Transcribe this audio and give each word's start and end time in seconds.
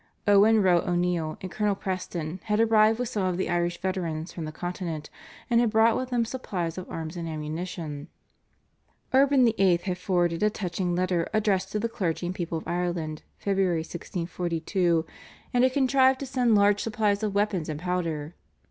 Owen 0.27 0.63
Row 0.63 0.79
O'Neill 0.79 1.37
and 1.41 1.51
Colonel 1.51 1.75
Preston 1.75 2.39
had 2.45 2.59
arrived 2.59 2.97
with 2.97 3.07
some 3.07 3.23
of 3.25 3.37
the 3.37 3.51
Irish 3.51 3.79
veterans 3.79 4.33
from 4.33 4.45
the 4.45 4.51
Continent, 4.51 5.11
and 5.47 5.61
had 5.61 5.69
brought 5.69 5.95
with 5.95 6.09
them 6.09 6.25
supplies 6.25 6.75
of 6.79 6.89
arms 6.89 7.15
and 7.15 7.29
ammunition. 7.29 8.07
Urban 9.13 9.45
VIII. 9.45 9.79
had 9.83 9.99
forwarded 9.99 10.41
a 10.41 10.49
touching 10.49 10.95
letter 10.95 11.29
addressed 11.35 11.71
to 11.73 11.79
the 11.79 11.87
clergy 11.87 12.25
and 12.25 12.33
people 12.33 12.57
of 12.57 12.67
Ireland 12.67 13.21
(Feb. 13.39 13.57
1642) 13.57 15.05
and 15.53 15.63
had 15.63 15.71
contrived 15.71 16.19
to 16.21 16.25
send 16.25 16.55
large 16.55 16.81
supplies 16.81 17.21
of 17.21 17.35
weapons 17.35 17.69
and 17.69 17.79
powder. 17.79 18.33